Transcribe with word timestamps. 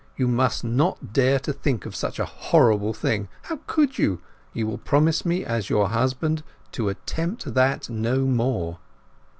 You 0.17 0.27
must 0.27 0.63
not 0.63 1.13
dare 1.13 1.37
to 1.41 1.53
think 1.53 1.85
of 1.85 1.95
such 1.95 2.17
a 2.17 2.25
horrible 2.25 2.91
thing! 2.91 3.27
How 3.43 3.59
could 3.67 3.99
you! 3.99 4.19
You 4.51 4.65
will 4.65 4.79
promise 4.79 5.27
me 5.27 5.45
as 5.45 5.69
your 5.69 5.89
husband 5.89 6.41
to 6.71 6.89
attempt 6.89 7.53
that 7.53 7.87
no 7.87 8.21
more." 8.25 8.79